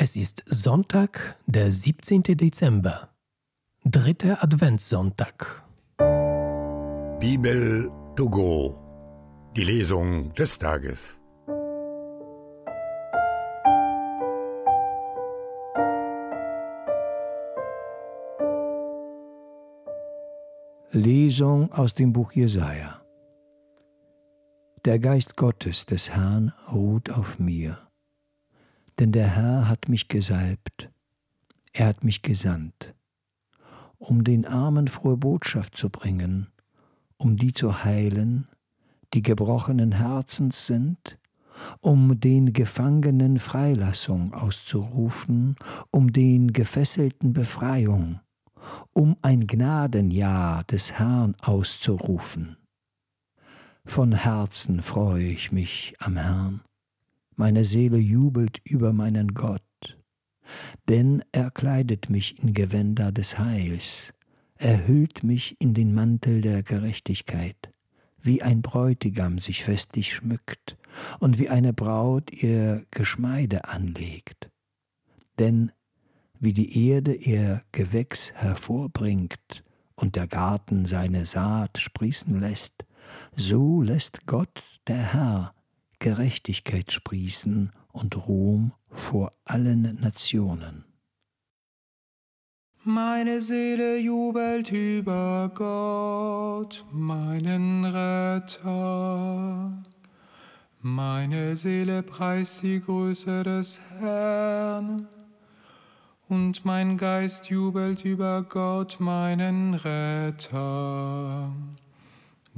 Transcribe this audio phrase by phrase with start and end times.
[0.00, 2.22] Es ist Sonntag, der 17.
[2.22, 3.08] Dezember,
[3.84, 5.64] dritter Adventssonntag.
[7.18, 8.78] Bibel to go,
[9.56, 11.18] die Lesung des Tages.
[20.92, 23.02] Lesung aus dem Buch Jesaja.
[24.84, 27.87] Der Geist Gottes des Herrn ruht auf mir
[28.98, 30.90] denn der Herr hat mich gesalbt,
[31.72, 32.94] er hat mich gesandt,
[33.98, 36.48] um den Armen frohe Botschaft zu bringen,
[37.16, 38.48] um die zu heilen,
[39.14, 41.18] die gebrochenen Herzens sind,
[41.80, 45.56] um den Gefangenen Freilassung auszurufen,
[45.90, 48.20] um den Gefesselten Befreiung,
[48.92, 52.56] um ein Gnadenjahr des Herrn auszurufen.
[53.84, 56.60] Von Herzen freue ich mich am Herrn
[57.38, 59.62] meine Seele jubelt über meinen Gott,
[60.88, 64.12] denn er kleidet mich in Gewänder des Heils,
[64.56, 67.72] er hüllt mich in den Mantel der Gerechtigkeit,
[68.20, 70.76] wie ein Bräutigam sich festlich schmückt
[71.20, 74.50] und wie eine Braut ihr Geschmeide anlegt.
[75.38, 75.70] Denn
[76.40, 82.84] wie die Erde ihr Gewächs hervorbringt und der Garten seine Saat sprießen lässt,
[83.36, 85.54] so lässt Gott, der Herr,
[86.00, 90.84] Gerechtigkeit sprießen und Ruhm vor allen Nationen.
[92.84, 98.62] Meine Seele jubelt über Gott, meinen Retter.
[100.80, 105.08] Meine Seele preist die Größe des Herrn.
[106.28, 111.52] Und mein Geist jubelt über Gott, meinen Retter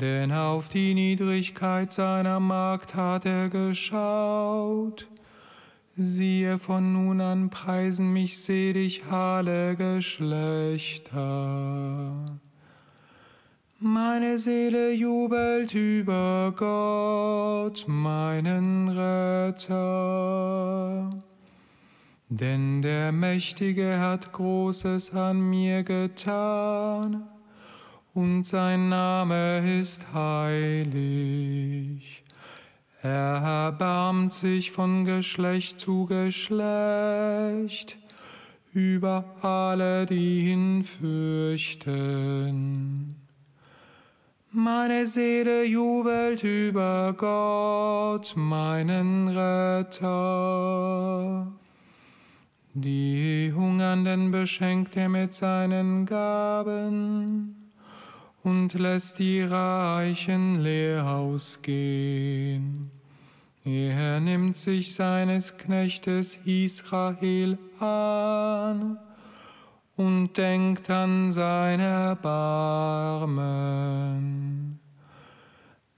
[0.00, 5.06] denn auf die Niedrigkeit seiner Magd hat er geschaut.
[5.96, 11.20] Siehe, von nun an preisen mich selig alle Geschlechter.
[13.78, 19.90] Meine Seele jubelt über Gott, meinen Retter.
[22.28, 27.26] Denn der Mächtige hat Großes an mir getan
[28.14, 32.24] und sein Name ist heilig.
[33.02, 37.98] Er erbarmt sich von Geschlecht zu Geschlecht
[38.74, 42.36] über alle, die ihn fürchten.
[44.52, 51.46] Meine Seele jubelt über Gott, meinen Retter.
[52.74, 57.69] Die Hungernden beschenkt er mit seinen Gaben
[58.42, 62.90] und lässt die Reichen leer ausgehen.
[63.64, 68.98] Er nimmt sich seines Knechtes Israel an
[69.96, 73.60] und denkt an seine Barmen.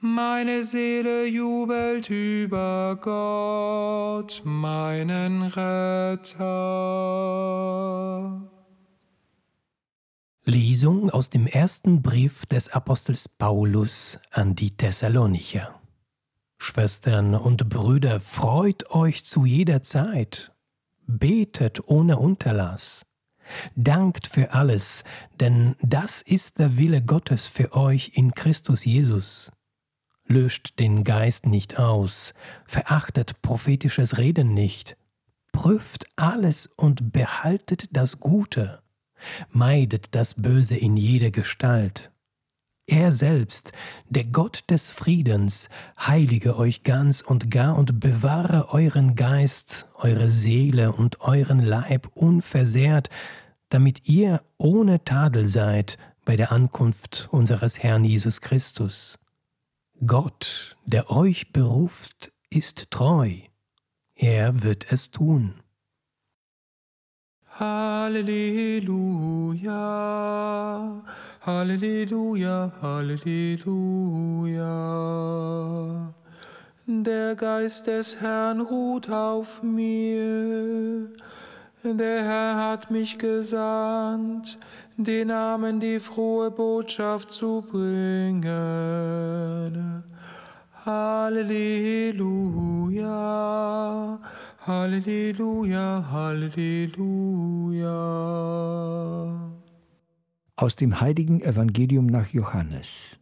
[0.00, 6.40] Meine Seele jubelt über Gott, meinen Retter.
[10.50, 15.80] Lesung aus dem ersten Brief des Apostels Paulus an die Thessalonicher.
[16.58, 20.50] Schwestern und Brüder, freut euch zu jeder Zeit,
[21.06, 23.06] betet ohne Unterlass,
[23.76, 25.04] dankt für alles,
[25.38, 29.52] denn das ist der Wille Gottes für euch in Christus Jesus.
[30.26, 32.34] Löscht den Geist nicht aus,
[32.66, 34.96] verachtet prophetisches Reden nicht,
[35.52, 38.79] prüft alles und behaltet das Gute
[39.50, 42.10] meidet das Böse in jeder Gestalt.
[42.86, 43.70] Er selbst,
[44.08, 50.92] der Gott des Friedens, heilige euch ganz und gar und bewahre euren Geist, eure Seele
[50.92, 53.08] und euren Leib unversehrt,
[53.68, 59.20] damit ihr ohne Tadel seid bei der Ankunft unseres Herrn Jesus Christus.
[60.04, 63.34] Gott, der euch beruft, ist treu.
[64.16, 65.54] Er wird es tun.
[67.60, 69.02] Halleluja,
[71.44, 74.64] Halleluja, Halleluja.
[76.86, 81.10] Der Geist des Herrn ruht auf mir.
[81.84, 84.56] Der Herr hat mich gesandt,
[84.96, 88.42] den Namen die frohe Botschaft zu bringen.
[90.86, 92.08] Halleluja,
[94.70, 97.90] Halleluja, Halleluja.
[100.54, 103.18] Aus dem heiligen Evangelium nach Johannes.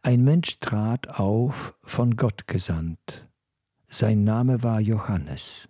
[0.00, 3.28] Ein Mensch trat auf, von Gott gesandt.
[3.88, 5.68] Sein Name war Johannes.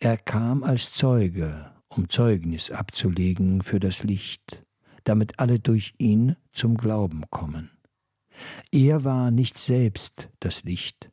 [0.00, 4.64] Er kam als Zeuge, um Zeugnis abzulegen für das Licht,
[5.04, 7.70] damit alle durch ihn zum Glauben kommen.
[8.72, 11.11] Er war nicht selbst das Licht,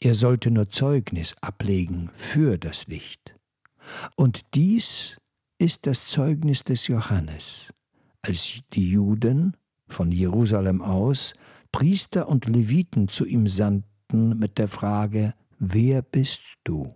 [0.00, 3.34] er sollte nur Zeugnis ablegen für das Licht.
[4.16, 5.18] Und dies
[5.58, 7.72] ist das Zeugnis des Johannes,
[8.22, 9.56] als die Juden
[9.88, 11.34] von Jerusalem aus
[11.72, 16.94] Priester und Leviten zu ihm sandten mit der Frage, Wer bist du?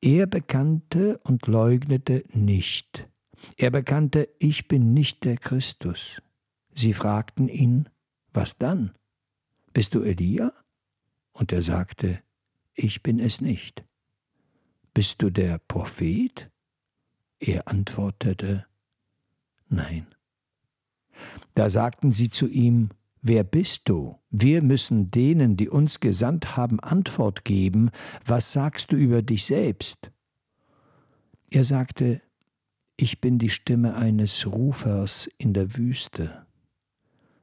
[0.00, 3.08] Er bekannte und leugnete nicht.
[3.56, 6.22] Er bekannte, ich bin nicht der Christus.
[6.74, 7.88] Sie fragten ihn,
[8.32, 8.92] was dann?
[9.72, 10.52] Bist du Elia?
[11.32, 12.22] Und er sagte,
[12.74, 13.84] ich bin es nicht.
[14.94, 16.50] Bist du der Prophet?
[17.38, 18.66] Er antwortete,
[19.68, 20.06] nein.
[21.54, 22.90] Da sagten sie zu ihm,
[23.22, 24.16] Wer bist du?
[24.30, 27.90] Wir müssen denen, die uns gesandt haben, Antwort geben.
[28.24, 30.10] Was sagst du über dich selbst?
[31.50, 32.22] Er sagte,
[32.96, 36.46] Ich bin die Stimme eines Rufers in der Wüste.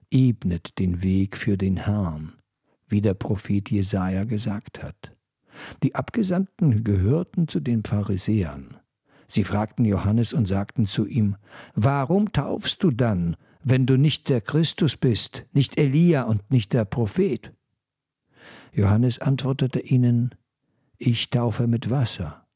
[0.10, 2.34] Ebnet den Weg für den Herrn,
[2.88, 5.12] wie der Prophet Jesaja gesagt hat.
[5.84, 8.78] Die Abgesandten gehörten zu den Pharisäern.
[9.28, 11.36] Sie fragten Johannes und sagten zu ihm:
[11.76, 16.86] Warum taufst du dann, wenn du nicht der Christus bist, nicht Elia und nicht der
[16.86, 17.54] Prophet?
[18.72, 20.36] Johannes antwortete ihnen:
[20.98, 22.48] Ich taufe mit Wasser.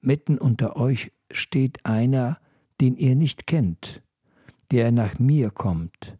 [0.00, 2.38] Mitten unter euch steht einer,
[2.80, 4.02] den ihr nicht kennt,
[4.70, 6.18] der nach mir kommt.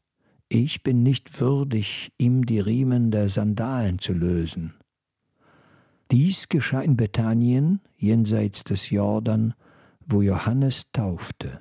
[0.56, 4.74] Ich bin nicht würdig, ihm die Riemen der Sandalen zu lösen.
[6.12, 9.54] Dies geschah in Bethanien, jenseits des Jordan,
[10.06, 11.60] wo Johannes taufte.